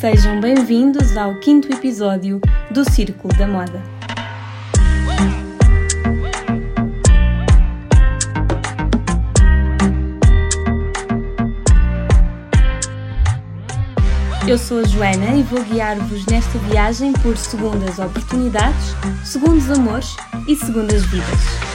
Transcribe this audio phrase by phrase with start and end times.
[0.00, 3.82] Sejam bem-vindos ao quinto episódio do Círculo da Moda.
[14.46, 20.16] Eu sou a Joana e vou guiar-vos nesta viagem por segundas oportunidades, segundos amores
[20.48, 21.74] e segundas vidas.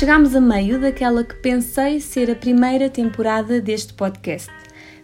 [0.00, 4.50] Chegámos a meio daquela que pensei ser a primeira temporada deste podcast.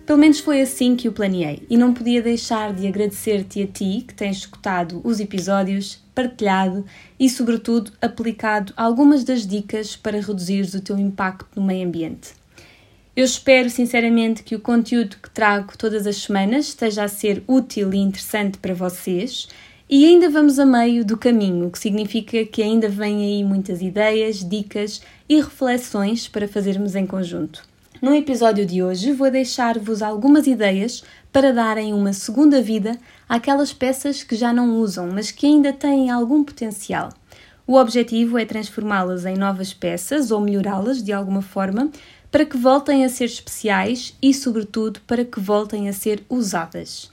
[0.07, 4.07] Pelo menos foi assim que o planeei e não podia deixar de agradecer-te a ti
[4.09, 6.83] que tens escutado os episódios, partilhado
[7.21, 12.31] e, sobretudo, aplicado algumas das dicas para reduzires o teu impacto no meio ambiente.
[13.15, 17.93] Eu espero sinceramente que o conteúdo que trago todas as semanas esteja a ser útil
[17.93, 19.47] e interessante para vocês
[19.89, 23.81] e ainda vamos a meio do caminho, o que significa que ainda vêm aí muitas
[23.81, 27.63] ideias, dicas e reflexões para fazermos em conjunto.
[28.03, 34.25] No episódio de hoje vou deixar-vos algumas ideias para darem uma segunda vida àquelas peças
[34.25, 37.11] que já não usam, mas que ainda têm algum potencial.
[37.65, 41.91] O objetivo é transformá-las em novas peças ou melhorá-las de alguma forma
[42.31, 47.11] para que voltem a ser especiais e, sobretudo, para que voltem a ser usadas.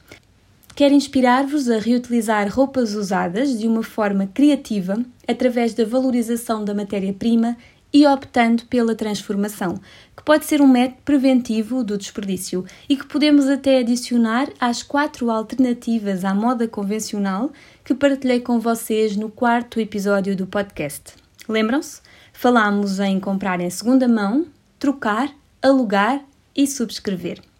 [0.75, 7.55] Quero inspirar-vos a reutilizar roupas usadas de uma forma criativa através da valorização da matéria-prima
[7.93, 9.79] e optando pela transformação,
[10.17, 15.29] que pode ser um método preventivo do desperdício e que podemos até adicionar às quatro
[15.29, 17.51] alternativas à moda convencional
[17.85, 21.13] que partilhei com vocês no quarto episódio do podcast.
[21.47, 22.01] Lembram-se?
[22.33, 24.47] Falámos em comprar em segunda mão,
[24.79, 25.29] trocar,
[25.61, 27.52] alugar e subscrever.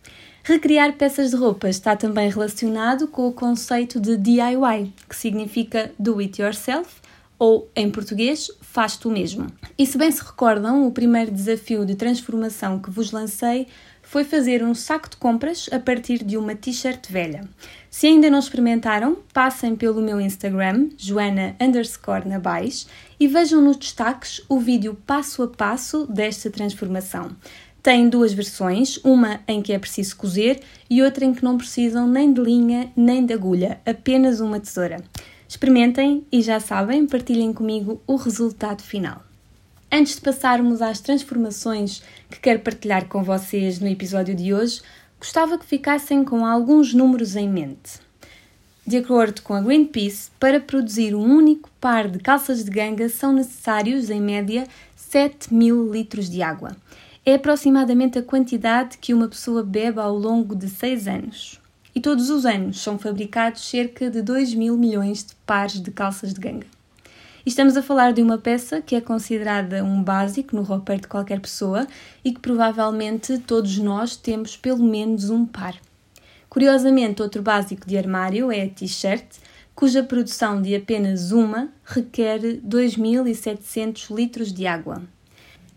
[0.45, 6.19] Recriar peças de roupa está também relacionado com o conceito de DIY, que significa Do
[6.19, 6.95] It Yourself,
[7.39, 9.47] ou em português, faz tu mesmo.
[9.77, 13.67] E se bem se recordam, o primeiro desafio de transformação que vos lancei
[14.01, 17.47] foi fazer um saco de compras a partir de uma t-shirt velha.
[17.89, 22.25] Se ainda não experimentaram, passem pelo meu Instagram, joana underscore
[23.17, 27.31] e vejam nos destaques o vídeo passo a passo desta transformação.
[27.83, 32.07] Tem duas versões, uma em que é preciso cozer e outra em que não precisam
[32.07, 35.03] nem de linha nem de agulha, apenas uma tesoura.
[35.49, 39.21] Experimentem e já sabem, partilhem comigo o resultado final.
[39.91, 44.81] Antes de passarmos às transformações que quero partilhar com vocês no episódio de hoje,
[45.19, 47.99] gostava que ficassem com alguns números em mente.
[48.87, 53.33] De acordo com a Greenpeace, para produzir um único par de calças de ganga são
[53.33, 54.65] necessários, em média,
[54.95, 56.77] 7 mil litros de água
[57.25, 61.61] é aproximadamente a quantidade que uma pessoa bebe ao longo de 6 anos.
[61.95, 66.33] E todos os anos são fabricados cerca de 2 mil milhões de pares de calças
[66.33, 66.67] de ganga.
[67.45, 71.07] E estamos a falar de uma peça que é considerada um básico no roupeiro de
[71.07, 71.87] qualquer pessoa
[72.25, 75.75] e que provavelmente todos nós temos pelo menos um par.
[76.49, 79.25] Curiosamente, outro básico de armário é a t-shirt,
[79.73, 85.01] cuja produção de apenas uma requer 2.700 litros de água.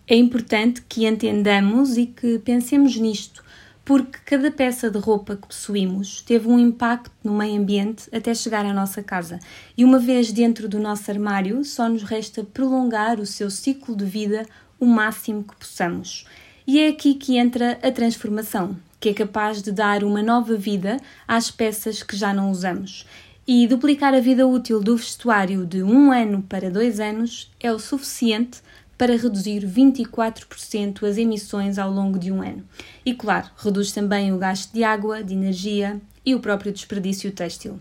[0.08, 3.42] É importante que entendamos e que pensemos nisto,
[3.84, 8.64] porque cada peça de roupa que possuímos teve um impacto no meio ambiente até chegar
[8.64, 9.40] à nossa casa.
[9.76, 14.04] E uma vez dentro do nosso armário, só nos resta prolongar o seu ciclo de
[14.04, 14.46] vida
[14.78, 16.24] o máximo que possamos.
[16.64, 20.98] E é aqui que entra a transformação, que é capaz de dar uma nova vida
[21.26, 23.06] às peças que já não usamos.
[23.44, 27.78] E duplicar a vida útil do vestuário de um ano para dois anos é o
[27.78, 28.60] suficiente
[28.96, 32.64] para reduzir 24% as emissões ao longo de um ano.
[33.04, 37.78] E, claro, reduz também o gasto de água, de energia e o próprio desperdício têxtil.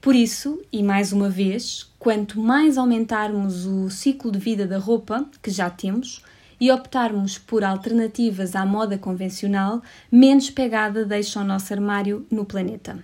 [0.00, 5.26] Por isso, e mais uma vez, quanto mais aumentarmos o ciclo de vida da roupa,
[5.42, 6.22] que já temos,
[6.60, 12.98] e optarmos por alternativas à moda convencional, menos pegada deixa o nosso armário no planeta.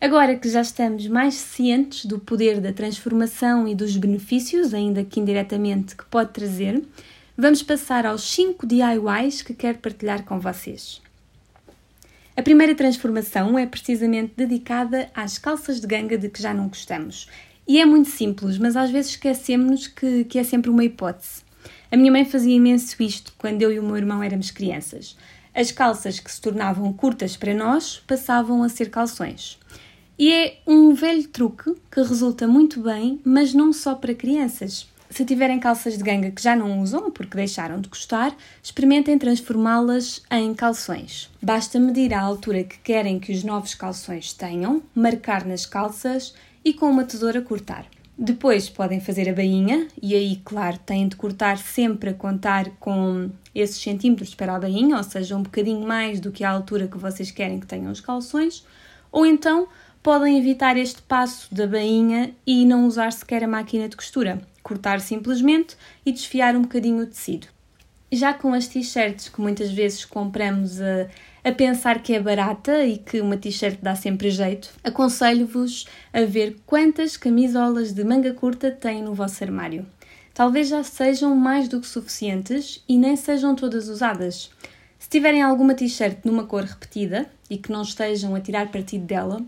[0.00, 5.20] Agora que já estamos mais cientes do poder da transformação e dos benefícios, ainda que
[5.20, 6.82] indiretamente, que pode trazer,
[7.36, 11.02] vamos passar aos 5 DIYs que quero partilhar com vocês.
[12.34, 17.28] A primeira transformação é precisamente dedicada às calças de ganga de que já não gostamos.
[17.68, 21.42] E é muito simples, mas às vezes esquecemos que, que é sempre uma hipótese.
[21.92, 25.14] A minha mãe fazia imenso isto quando eu e o meu irmão éramos crianças.
[25.54, 29.58] As calças que se tornavam curtas para nós passavam a ser calções.
[30.20, 34.86] E é um velho truque que resulta muito bem, mas não só para crianças.
[35.08, 40.22] Se tiverem calças de ganga que já não usam porque deixaram de gostar, experimentem transformá-las
[40.30, 41.30] em calções.
[41.40, 46.74] Basta medir a altura que querem que os novos calções tenham, marcar nas calças e
[46.74, 47.86] com uma tesoura cortar.
[48.18, 53.30] Depois podem fazer a bainha e aí, claro, têm de cortar sempre a contar com
[53.54, 56.98] esses centímetros para a bainha, ou seja, um bocadinho mais do que a altura que
[56.98, 58.66] vocês querem que tenham os calções,
[59.10, 59.66] ou então
[60.02, 65.00] podem evitar este passo da bainha e não usar sequer a máquina de costura cortar
[65.00, 67.48] simplesmente e desfiar um bocadinho o tecido.
[68.12, 71.06] Já com as t-shirts que muitas vezes compramos a,
[71.44, 76.56] a pensar que é barata e que uma t-shirt dá sempre jeito, aconselho-vos a ver
[76.66, 79.86] quantas camisolas de manga curta têm no vosso armário.
[80.34, 84.50] Talvez já sejam mais do que suficientes e nem sejam todas usadas.
[84.98, 89.40] Se tiverem alguma t-shirt numa cor repetida e que não estejam a tirar partido dela,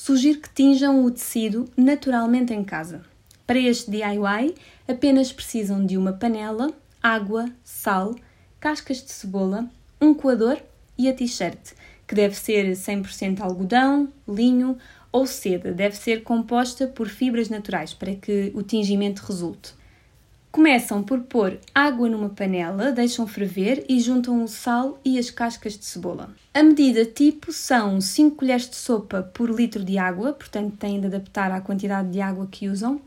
[0.00, 3.02] sugiro que tinjam o tecido naturalmente em casa.
[3.46, 4.54] Para este DIY,
[4.88, 8.16] apenas precisam de uma panela, água, sal,
[8.58, 9.68] cascas de cebola,
[10.00, 10.56] um coador
[10.96, 11.72] e a t-shirt,
[12.08, 14.78] que deve ser 100% algodão, linho
[15.12, 15.70] ou seda.
[15.70, 19.74] Deve ser composta por fibras naturais para que o tingimento resulte.
[20.52, 25.78] Começam por pôr água numa panela, deixam ferver e juntam o sal e as cascas
[25.78, 26.34] de cebola.
[26.52, 31.06] A medida tipo são 5 colheres de sopa por litro de água, portanto têm de
[31.06, 33.00] adaptar à quantidade de água que usam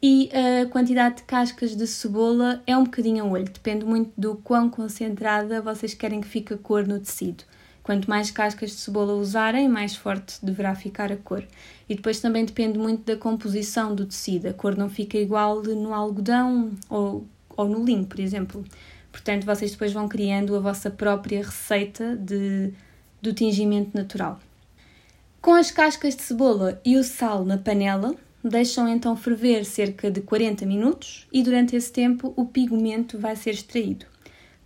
[0.00, 4.36] e a quantidade de cascas de cebola é um bocadinho a olho, depende muito do
[4.36, 7.42] quão concentrada vocês querem que fique a cor no tecido.
[7.86, 11.44] Quanto mais cascas de cebola usarem, mais forte deverá ficar a cor.
[11.88, 14.48] E depois também depende muito da composição do tecido.
[14.48, 17.24] A cor não fica igual no algodão ou,
[17.56, 18.64] ou no linho, por exemplo.
[19.12, 22.72] Portanto, vocês depois vão criando a vossa própria receita de,
[23.22, 24.40] do tingimento natural.
[25.40, 30.22] Com as cascas de cebola e o sal na panela, deixam então ferver cerca de
[30.22, 34.15] 40 minutos e durante esse tempo o pigmento vai ser extraído.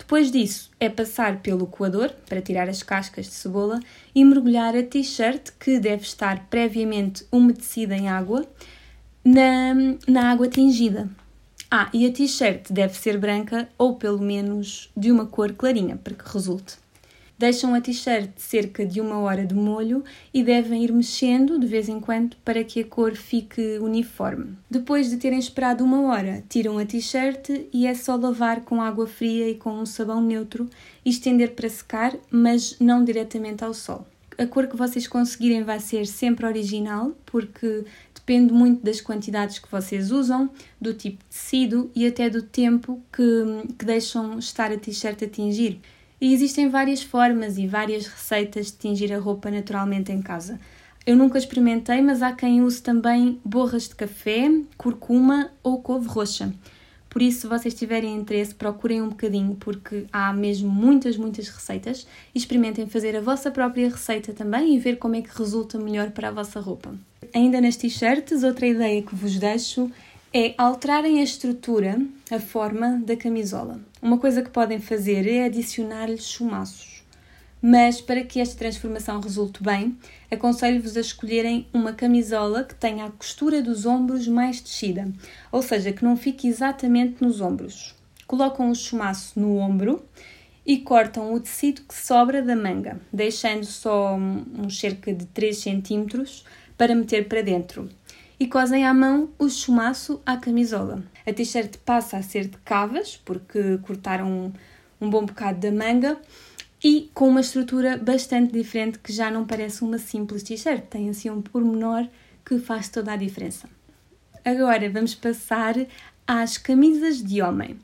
[0.01, 3.79] Depois disso, é passar pelo coador para tirar as cascas de cebola
[4.15, 8.45] e mergulhar a t-shirt, que deve estar previamente umedecida em água,
[9.23, 9.75] na,
[10.09, 11.09] na água tingida.
[11.71, 16.15] Ah, e a t-shirt deve ser branca ou pelo menos de uma cor clarinha para
[16.15, 16.80] que resulte.
[17.41, 21.89] Deixam a t-shirt cerca de uma hora de molho e devem ir mexendo de vez
[21.89, 24.59] em quando para que a cor fique uniforme.
[24.71, 29.07] Depois de terem esperado uma hora, tiram a t-shirt e é só lavar com água
[29.07, 30.69] fria e com um sabão neutro
[31.03, 34.07] e estender para secar, mas não diretamente ao sol.
[34.37, 39.73] A cor que vocês conseguirem vai ser sempre original, porque depende muito das quantidades que
[39.73, 44.77] vocês usam, do tipo de tecido e até do tempo que, que deixam estar a
[44.77, 45.81] t-shirt a tingir.
[46.21, 50.61] E existem várias formas e várias receitas de tingir a roupa naturalmente em casa.
[51.07, 56.53] Eu nunca experimentei, mas há quem use também borras de café, curcuma ou couve roxa.
[57.09, 62.07] Por isso, se vocês tiverem interesse, procurem um bocadinho, porque há mesmo muitas, muitas receitas.
[62.33, 66.29] Experimentem fazer a vossa própria receita também e ver como é que resulta melhor para
[66.29, 66.95] a vossa roupa.
[67.35, 69.91] Ainda nas t-shirts, outra ideia que vos deixo
[70.33, 72.01] é alterarem a estrutura,
[72.31, 73.81] a forma da camisola.
[74.01, 77.03] Uma coisa que podem fazer é adicionar-lhe chumaços.
[77.61, 79.99] Mas para que esta transformação resulte bem,
[80.31, 85.13] aconselho-vos a escolherem uma camisola que tenha a costura dos ombros mais descida,
[85.51, 87.97] ou seja, que não fique exatamente nos ombros.
[88.25, 90.01] Colocam o chumaço no ombro
[90.65, 96.25] e cortam o tecido que sobra da manga, deixando só uns cerca de 3 cm
[96.79, 97.91] para meter para dentro
[98.41, 101.05] e cosem à mão o chumaço à camisola.
[101.27, 104.51] A t-shirt passa a ser de cavas, porque cortaram
[104.99, 106.19] um bom bocado da manga,
[106.83, 111.29] e com uma estrutura bastante diferente que já não parece uma simples t-shirt, tem assim
[111.29, 112.09] um pormenor
[112.43, 113.69] que faz toda a diferença.
[114.43, 115.75] Agora vamos passar
[116.27, 117.77] às camisas de homem.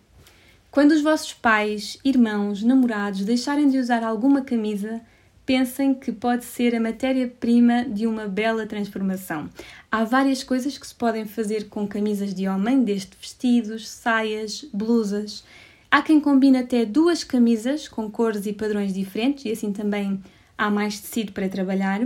[0.70, 5.02] Quando os vossos pais, irmãos, namorados deixarem de usar alguma camisa,
[5.46, 9.48] pensem que pode ser a matéria-prima de uma bela transformação.
[9.90, 15.44] Há várias coisas que se podem fazer com camisas de homem, desde vestidos, saias, blusas.
[15.88, 20.20] Há quem combine até duas camisas com cores e padrões diferentes e assim também
[20.58, 22.00] há mais tecido para trabalhar.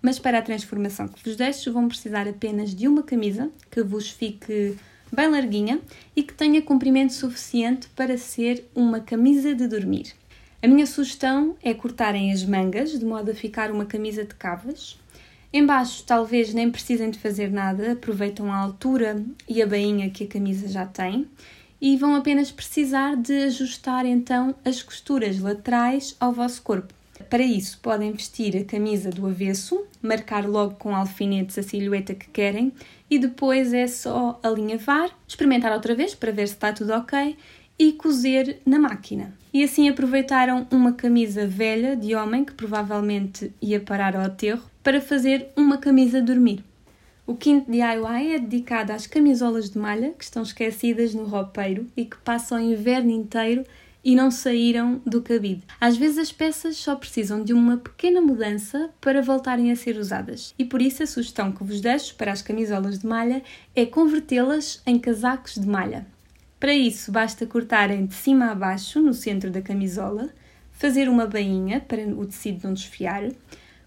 [0.00, 4.08] Mas para a transformação que vos deixo, vão precisar apenas de uma camisa que vos
[4.08, 4.76] fique
[5.10, 5.80] bem larguinha
[6.14, 10.12] e que tenha comprimento suficiente para ser uma camisa de dormir.
[10.64, 14.98] A minha sugestão é cortarem as mangas de modo a ficar uma camisa de cavas.
[15.52, 20.26] Embaixo talvez nem precisem de fazer nada, aproveitam a altura e a bainha que a
[20.26, 21.28] camisa já tem
[21.78, 26.94] e vão apenas precisar de ajustar então as costuras laterais ao vosso corpo.
[27.28, 32.30] Para isso, podem vestir a camisa do avesso, marcar logo com alfinetes a silhueta que
[32.30, 32.72] querem
[33.10, 37.36] e depois é só alinhavar, experimentar outra vez para ver se está tudo ok
[37.78, 39.43] e cozer na máquina.
[39.54, 45.00] E assim aproveitaram uma camisa velha de homem que provavelmente ia parar ao aterro para
[45.00, 46.64] fazer uma camisa dormir.
[47.24, 52.04] O quinto DIY é dedicado às camisolas de malha que estão esquecidas no roupeiro e
[52.04, 53.64] que passam o inverno inteiro
[54.04, 55.62] e não saíram do cabide.
[55.80, 60.52] Às vezes as peças só precisam de uma pequena mudança para voltarem a ser usadas.
[60.58, 63.40] E por isso a sugestão que vos deixo para as camisolas de malha
[63.72, 66.12] é convertê-las em casacos de malha.
[66.64, 70.30] Para isso basta cortarem de cima a baixo no centro da camisola,
[70.72, 73.22] fazer uma bainha para o tecido não desfiar,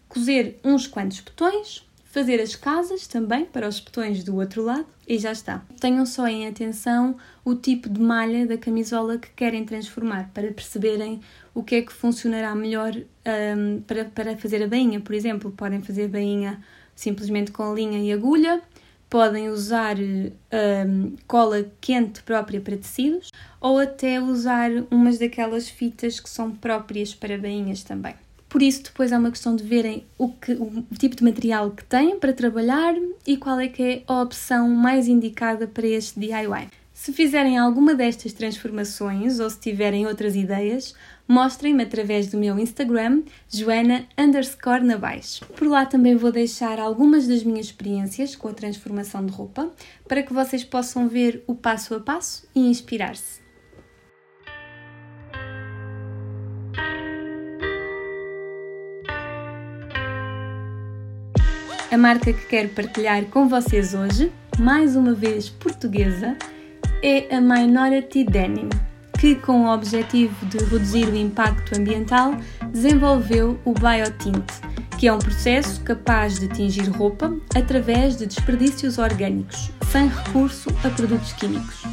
[0.07, 5.17] cozer uns quantos botões, fazer as casas também para os botões do outro lado e
[5.17, 5.65] já está.
[5.79, 11.19] Tenham só em atenção o tipo de malha da camisola que querem transformar para perceberem
[11.55, 14.99] o que é que funcionará melhor um, para, para fazer a bainha.
[14.99, 18.61] Por exemplo, podem fazer a bainha simplesmente com linha e agulha,
[19.09, 26.29] podem usar um, cola quente própria para tecidos ou até usar umas daquelas fitas que
[26.29, 28.15] são próprias para bainhas também.
[28.49, 31.83] Por isso, depois é uma questão de verem o, que, o tipo de material que
[31.83, 32.95] têm para trabalhar
[33.25, 36.69] e qual é que é a opção mais indicada para este DIY.
[36.93, 40.95] Se fizerem alguma destas transformações ou se tiverem outras ideias,
[41.27, 44.83] mostrem-me através do meu Instagram, joana underscore.
[45.55, 49.71] Por lá também vou deixar algumas das minhas experiências com a transformação de roupa,
[50.07, 53.45] para que vocês possam ver o passo a passo e inspirar-se.
[61.89, 66.37] A marca que quero partilhar com vocês hoje, mais uma vez portuguesa,
[67.01, 68.69] é a Minority Denim,
[69.19, 72.35] que, com o objetivo de reduzir o impacto ambiental,
[72.71, 74.45] desenvolveu o Biotint,
[74.97, 80.89] que é um processo capaz de tingir roupa através de desperdícios orgânicos, sem recurso a
[80.89, 81.83] produtos químicos.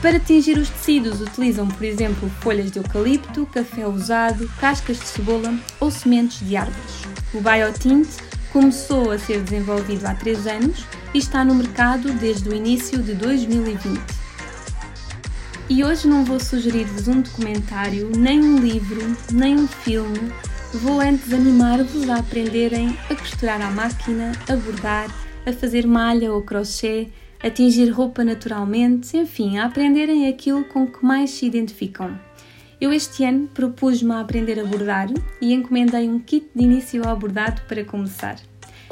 [0.00, 5.54] Para tingir os tecidos, utilizam, por exemplo, folhas de eucalipto, café usado, cascas de cebola
[5.78, 7.02] ou sementes de árvores.
[7.32, 8.08] O Biotint
[8.52, 13.14] Começou a ser desenvolvido há 3 anos e está no mercado desde o início de
[13.14, 14.21] 2020.
[15.74, 19.00] E hoje não vou sugerir-vos um documentário, nem um livro,
[19.32, 20.30] nem um filme.
[20.74, 25.08] Vou antes animar-vos a aprenderem a costurar à máquina, a bordar,
[25.46, 27.08] a fazer malha ou crochê,
[27.42, 32.20] a tingir roupa naturalmente, enfim, a aprenderem aquilo com que mais se identificam.
[32.78, 35.08] Eu este ano propus-me a aprender a bordar
[35.40, 38.36] e encomendei um kit de início ao bordado para começar.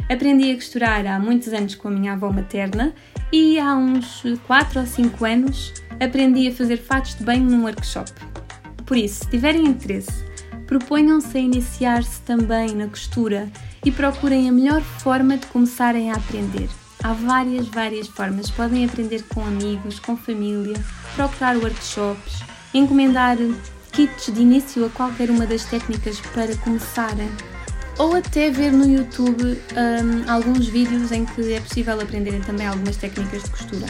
[0.09, 2.95] Aprendi a costurar há muitos anos com a minha avó materna
[3.33, 8.11] e há uns 4 ou 5 anos aprendi a fazer fatos de banho num workshop.
[8.87, 10.25] Por isso, se tiverem interesse,
[10.67, 13.49] proponham-se a iniciar-se também na costura
[13.85, 16.69] e procurem a melhor forma de começarem a aprender.
[17.03, 18.51] Há várias, várias formas.
[18.51, 20.77] Podem aprender com amigos, com família,
[21.17, 22.43] procurar workshops,
[22.75, 23.37] encomendar
[23.93, 27.31] kits de início a qualquer uma das técnicas para começarem,
[28.01, 32.97] ou até ver no YouTube um, alguns vídeos em que é possível aprenderem também algumas
[32.97, 33.87] técnicas de costura.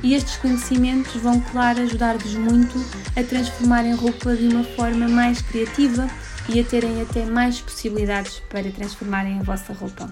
[0.00, 2.78] E estes conhecimentos vão, claro, ajudar-vos muito
[3.16, 6.08] a transformarem roupa de uma forma mais criativa
[6.48, 10.08] e a terem até mais possibilidades para transformarem a vossa roupa.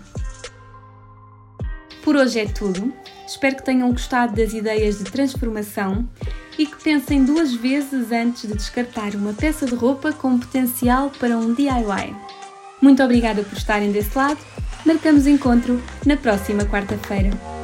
[2.03, 2.93] Por hoje é tudo.
[3.29, 6.09] Espero que tenham gostado das ideias de transformação
[6.59, 11.39] e que pensem duas vezes antes de descartar uma peça de roupa com potencial para
[11.39, 12.27] um DIY.
[12.81, 14.39] Muito obrigada por estarem desse lado.
[14.85, 17.56] Marcamos encontro na próxima quarta-feira.